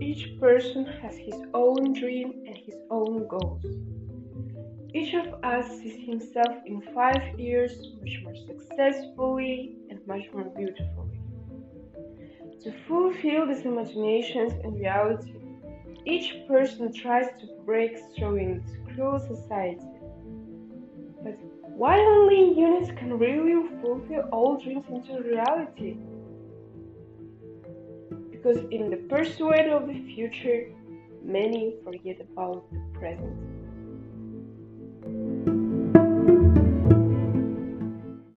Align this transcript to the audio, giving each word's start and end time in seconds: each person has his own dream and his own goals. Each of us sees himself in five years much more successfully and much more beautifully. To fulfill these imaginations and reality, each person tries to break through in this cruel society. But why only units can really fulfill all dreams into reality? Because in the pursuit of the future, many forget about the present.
each 0.00 0.38
person 0.38 0.84
has 0.84 1.16
his 1.16 1.40
own 1.54 1.92
dream 1.92 2.44
and 2.46 2.56
his 2.56 2.76
own 2.90 3.26
goals. 3.28 3.64
Each 4.94 5.14
of 5.14 5.26
us 5.44 5.78
sees 5.78 6.06
himself 6.06 6.56
in 6.64 6.80
five 6.94 7.38
years 7.38 7.72
much 8.00 8.20
more 8.22 8.36
successfully 8.36 9.76
and 9.90 10.00
much 10.06 10.24
more 10.32 10.44
beautifully. 10.44 11.20
To 12.62 12.72
fulfill 12.88 13.46
these 13.46 13.64
imaginations 13.64 14.52
and 14.64 14.78
reality, 14.80 15.34
each 16.04 16.46
person 16.48 16.92
tries 16.92 17.26
to 17.40 17.46
break 17.64 17.96
through 18.16 18.36
in 18.36 18.62
this 18.62 18.76
cruel 18.94 19.18
society. 19.18 19.80
But 21.22 21.36
why 21.76 21.98
only 21.98 22.58
units 22.58 22.90
can 22.98 23.18
really 23.18 23.68
fulfill 23.82 24.22
all 24.32 24.56
dreams 24.56 24.86
into 24.88 25.22
reality? 25.22 25.98
Because 28.46 28.64
in 28.70 28.90
the 28.90 28.96
pursuit 28.96 29.66
of 29.72 29.88
the 29.88 30.00
future, 30.14 30.70
many 31.24 31.74
forget 31.82 32.20
about 32.20 32.70
the 32.70 32.80
present. 32.96 33.65